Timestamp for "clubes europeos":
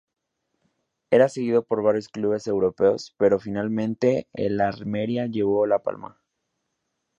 2.09-3.13